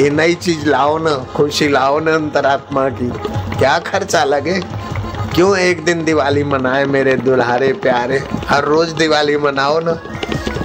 [0.00, 3.10] ये नई चीज़ लाओ ना खुशी लाओ ना अंतरात्मा की
[3.58, 4.60] क्या खर्चा लगे
[5.34, 9.98] क्यों एक दिन दिवाली मनाए मेरे दुल्हारे प्यारे हर रोज दिवाली मनाओ ना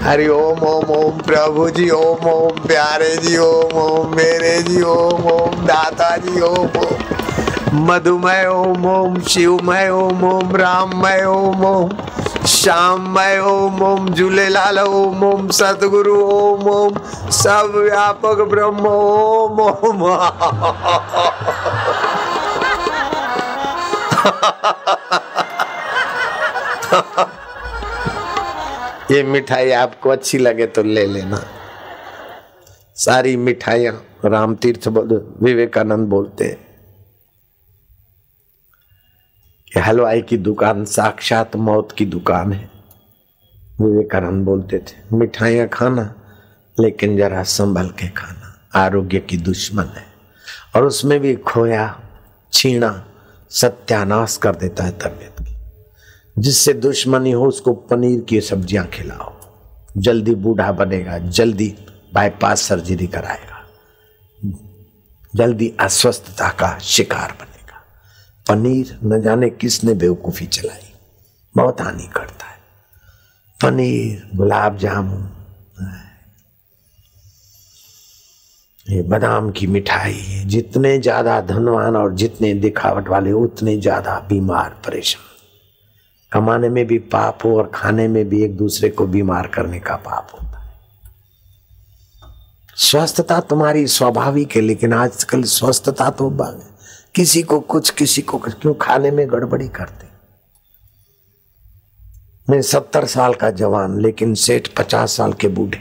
[0.03, 5.31] हरि ओम ओम ओम प्रभु जी ओम ओम प्यारे जी ओम ओम मेरे जी ओम
[5.33, 7.12] ओम दाता जी ओम ओम
[7.73, 11.89] मधुमय ओम ओम शिवमय ओम ओम राममय ओम ओम
[12.45, 16.99] श्याममय ओम ओम झूलेलाल ओम ओम सतगुरु ओम ओम
[17.31, 20.03] सब व्यापक ब्रह्म ओम ओम
[29.11, 31.43] ये मिठाई आपको अच्छी लगे तो ले लेना।
[32.95, 33.93] सारी मिठाइयाँ
[34.25, 34.87] राम तीर्थ
[35.43, 36.72] विवेकानंद बोलते हैं।
[39.79, 42.69] हलवाई की दुकान, साक्षात मौत की दुकान है।
[43.81, 46.15] विवेकानंद बोलते थे, मिठाइयाँ खाना,
[46.79, 50.05] लेकिन जरा संभल के खाना, आरोग्य की दुश्मन है।
[50.75, 51.99] और उसमें भी खोया
[52.53, 53.05] छीना
[53.49, 55.55] सत्यानाश कर देता है तबियत की।
[56.41, 59.33] जिससे दुश्मनी हो, उसको पनीर की सब्ज़ियाँ खिलाओ।
[59.97, 61.75] जल्दी बूढ़ा बनेगा, जल्दी
[62.13, 63.53] बाईपास सर्जरी कराएगा।
[65.35, 67.52] जल्दी अस्वस्थता का शिकार बनेगा।
[68.45, 70.91] पनीर न जाने किसने बेवकूफ़ी चलाई।
[71.55, 72.57] बहुत हानि करता है।
[73.59, 75.29] पनीर, गुलाब जामुन,
[78.87, 85.31] ये बादाम की मिठाई जितने ज़्यादा धनवान और जितने दिखावट वाले, उतने ज़्यादा बीमार, परेशान।
[86.31, 89.95] कमाने में भी पाप हो और खाने में भी एक दूसरे को बीमार करने का
[89.97, 90.71] पाप होता है।
[92.81, 96.29] स्वस्थता तुम्हारी स्वाभाविक है, लेकिन आजकल स्वस्थता तो
[97.15, 100.07] किसी को कुछ, किसी को कुछ, क्यों खाने में गड़बड़ी करते?
[102.49, 105.79] मैं सत्तर साल का जवान, लेकिन सेठ पचास साल के बूढ़े।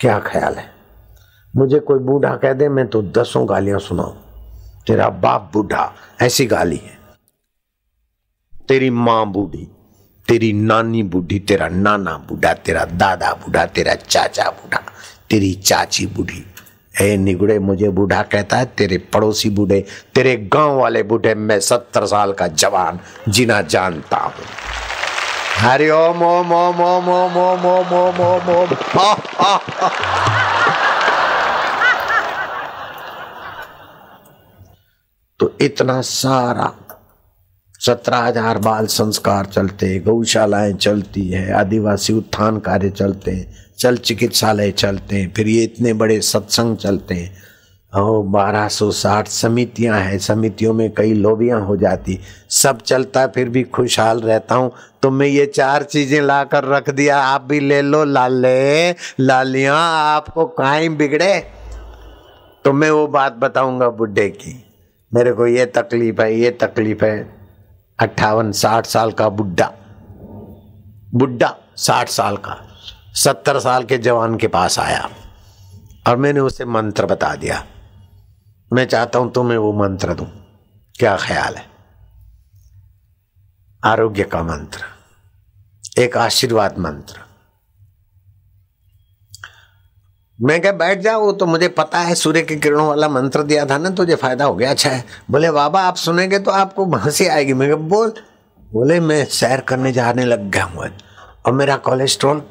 [0.00, 0.72] क्या ख्याल है?
[1.56, 4.14] मुझे कोई बूढ़ा कह दे, मैं तो दसों गालियाँ सुनाऊं।
[4.86, 6.98] तेरा बाप बूढ़ा, ऐसी गाली है।
[8.68, 9.68] तेरी माँ बूढ़ी,
[10.28, 14.82] तेरी नानी बूढ़ी, तेरा नाना बूढ़ा, तेरा दादा बूढ़ा, तेरा चाचा बूढ़ा,
[15.30, 16.46] तेरी चाची बूढ़ी
[17.02, 19.84] ए निगुड़े मुझे बूढ़ा कहता है तेरे पड़ोसी बूढ़े
[20.14, 24.44] तेरे गाँव वाले बूढ़े मैं सत्तर साल का जवान जीना जानता हूँ
[25.58, 28.74] हरि ओम ओम ओम ओम ओम ओम ओम ओम ओम ओम
[35.40, 36.72] तो इतना सारा
[37.80, 44.70] सत्रह हज़ार बाल संस्कार चलते गौशालाएँ चलती है आदिवासी उत्थान कार्य चलते हैं चल चिकित्सालय
[44.70, 47.46] चलते हैं, फिर ये इतने बड़े सत्संग चलते हैं।
[47.94, 52.20] और बारह सौ साठ समितियाँ हैं, समितियों में कई लोबियाँ हो जाती।
[52.50, 54.72] सब चलता, फिर भी खुशहाल रहता हूँ।
[55.02, 59.74] तो मैं ये चार चीज़ें ला कर रख दिया, आप भी ले लो। लाले, लालिया,
[59.74, 61.46] आपको काई बिगड़े।
[62.64, 64.64] तो मैं वो बात बताऊँगा बुढ़े की।
[65.14, 67.36] मेरे को ये तकलीफ़ है, ये तकलीफ़ है।
[67.98, 69.72] अट्ठावन साठ साल का बुढ़ा
[71.14, 72.65] बुढ़ा साठ साल का।
[73.16, 75.08] सत्तर साल के जवान के पास आया
[76.06, 77.64] और मैंने उसे मंत्र बता दिया।
[78.70, 80.26] मैं चाहता हूँ तुम्हें वो मंत्र दूँ।
[80.94, 81.64] क्या ख्याल है?
[83.82, 84.84] आरोग्य का मंत्र,
[85.98, 87.20] एक आशीर्वाद मंत्र।
[90.38, 93.64] मैं क्या बैठ जाओ, वो तो मुझे पता है, सूर्य के किरणों वाला मंत्र दिया
[93.66, 97.26] था ना, तुझे फ़ायदा हो गया अच्छा है। बोले, बाबा, आप सुनेंगे तो आपको हँसी
[97.26, 98.12] आएगी। मैं बोल।
[98.70, 100.84] बोले, मैं सैर करने जाने लग गया हूँ
[101.46, 102.42] और मेरा कोलेस्ट्रॉल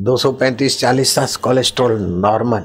[0.00, 2.62] 235 40 था कोलेस्ट्रॉल नॉर्मल।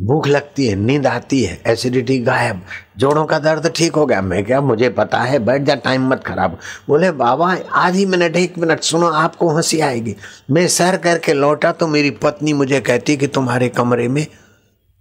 [0.00, 2.62] भूख लगती है, नींद आती है, एसिडिटी गायब।
[2.96, 6.24] जोड़ों का दर्द ठीक हो गया। मैं क्या, मुझे पता है, बैठ जा, टाइम मत
[6.26, 10.16] खराब। बोले, बाबा आधी मिनट एक मिनट, सुनो, आपको हँसी आएगी।
[10.50, 14.26] मैं सैर करके लौटा तो मेरी पत्नी मुझे कहती कि तुम्हारे कमरे में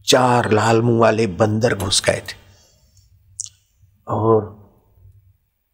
[0.06, 2.41] चार लाल मुँह वाले बंदर घुस गए थे।
[4.08, 4.61] और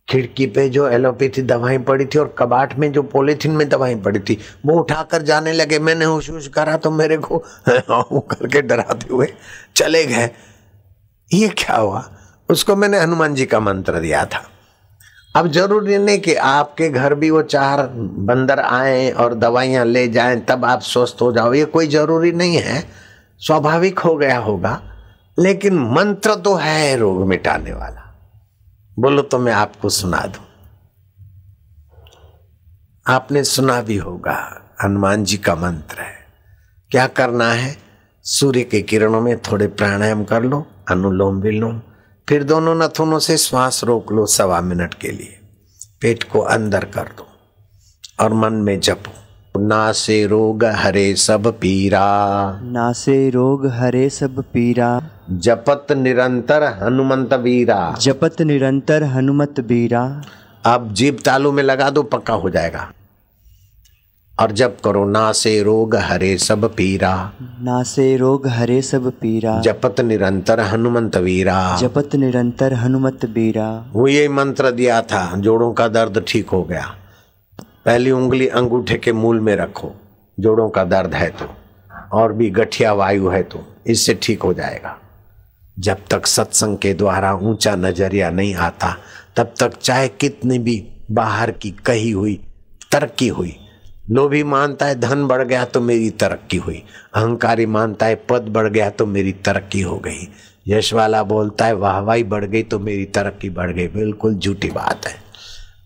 [0.09, 4.19] खिड़की पे जो एलोपैथी दवाएँ पड़ी थी और कबाट में जो पॉलिथीन में दवाएँ पड़ी
[4.19, 7.37] थी, वो उठाकर जाने लगे, मैंने होश होश करा तो मेरे को
[7.69, 9.33] करके डराते हुए
[9.75, 10.29] चले गए।
[11.33, 12.09] ये क्या हुआ?
[12.49, 14.43] उसको मैंने हनुमान जी का मंत्र दिया था।
[15.35, 20.39] अब ज़रूरी नहीं कि आपके घर भी वो चार बंदर आए और दवाइयाँ ले जाएँ,
[20.39, 22.83] तब आप स्वस्थ हो जाओ। ये कोई ज़रूरी नहीं है।
[23.39, 24.81] स्वाभाविक हो गया होगा,
[25.39, 28.06] लेकिन मंत्र तो है रोग मिटाने वाला।
[28.99, 30.39] बोलो तो मैं आपको सुना दू।
[33.07, 36.15] आपने सुना भी होगा, हनुमान जी का मंत्र है।
[36.91, 37.77] क्या करना है?
[38.23, 41.81] सूर्य के किरणों में थोड़े प्राणायाम कर लो, अनुलोम विलोम,
[42.29, 45.39] फिर दोनों नथुनों से श्वास रोक लो सवा मिनट के लिए।
[46.01, 47.27] पेट को अंदर कर दो
[48.19, 49.26] और मन में जपो।
[49.57, 52.07] ना से रोग हरे सब पीरा।
[52.63, 54.89] ना से रोग हरे सब पीरा।
[55.31, 60.03] जपत निरंतर हनुमंत वीरा। जपत निरंतर हनुमत बीरा
[60.65, 62.91] अब जीप तालू में लगा दो पक्का हो जाएगा।
[64.39, 67.31] और जब करो ना से रोग हरे सब पीरा।
[67.61, 74.07] ना से रोग हरे सब पीरा। जपत निरंतर हनुमंत वीरा। जपत निरंतर हनुमत बीरा वो
[74.07, 76.95] ये मंत्र दिया था जोड़ों का दर्द ठीक हो गया।
[77.87, 79.91] पहली उंगली अंगूठे के मूल में रखो।
[80.37, 81.45] जोड़ों का दर्द है तो
[82.13, 84.97] और भी गठिया वायु है तो इससे ठीक हो जाएगा।
[85.77, 88.95] जब तक सत्संग के द्वारा ऊँचा नज़रिया नहीं आता,
[89.37, 90.75] तब तक चाहे कितनी भी
[91.11, 92.33] बाहर की कही हुई,
[92.91, 93.55] तरक्की हुई।
[94.09, 96.83] लोभी मानता है धन बढ़ गया तो मेरी तरक्की हुई।
[97.15, 100.27] अहंकारी मानता है पद बढ़ गया तो मेरी तरक्की हो गई।
[100.67, 105.07] यश वाला बोलता है वाहवाही बढ़ गई तो मेरी तरक्की बढ़ गई। बिल्कुल झूठी बात
[105.07, 105.15] है।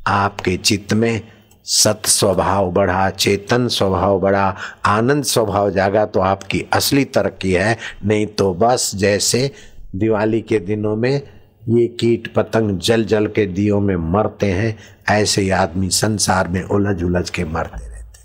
[0.07, 1.21] आपके चित्त में
[1.65, 4.55] सत स्वभाव बढ़ा, चेतन स्वभाव बढ़ा,
[4.85, 9.51] आनंद स्वभाव जागा तो आपकी असली तरक्की है। नहीं तो बस जैसे
[9.95, 11.21] दिवाली के दिनों में
[11.69, 14.77] ये कीट पतंग जल जल के दियो में मरते हैं,
[15.09, 18.19] ऐसे ही आदमी संसार में उलझ उलझ के मरते रहते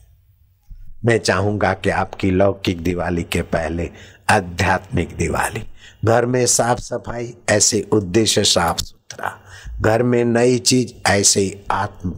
[1.05, 3.91] मैं चाहूँगा कि आपकी लौकिक दिवाली के पहले
[4.30, 5.62] आध्यात्मिक दिवाली।
[6.05, 9.32] घर में साफ़ सफ़ाई, ऐसे उद्देश्य साफ़ सुथरा।
[9.80, 12.11] घर में नई चीज़, ऐसे ही आत्म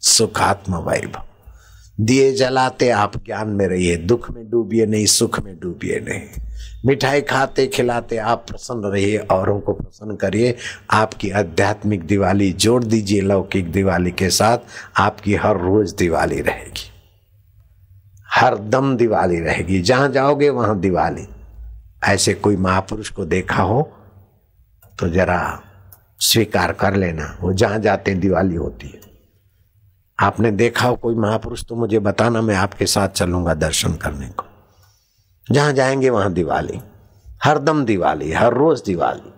[0.00, 1.22] सुखात्म वैभव।
[2.00, 6.42] दिए जलाते आप ज्ञान में रहिए, दुख में डूबिए नहीं, सुख में डूबिए नहीं।
[6.86, 10.56] मिठाई खाते खिलाते आप प्रसन्न रहिए, औरों को प्रसन्न करिए।
[10.90, 14.58] आपकी आध्यात्मिक दिवाली जोड़ दीजिए लौकिक दिवाली के साथ।
[14.96, 16.90] आपकी हर रोज दिवाली रहेगी।
[18.34, 21.26] हर दम दिवाली रहेगी। जहाँ जाओगे वहाँ दिवाली।
[22.04, 23.82] ऐसे कोई महापुरुष को देखा हो
[24.98, 25.60] तो जरा
[26.20, 29.09] स्वीकार कर लेना। वो जहाँ जाते दिवाली होती है।
[30.20, 34.44] आपने देखा हो, कोई महापुरुष तो मुझे बताना, मैं आपके साथ चलूँगा दर्शन करने को।
[35.52, 36.80] जहाँ जाएँगे, वहाँ दिवाली।
[37.44, 39.32] हर दम दिवाली, हर रोज दिवाली।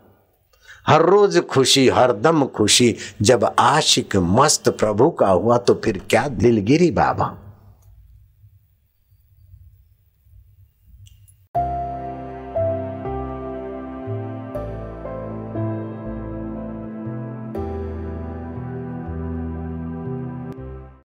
[0.87, 6.91] हर रोज खुशी हरदम खुशी। जब आशिक मस्त प्रभु का हुआ तो फिर क्या दिलगिरी
[6.91, 7.37] बाबा।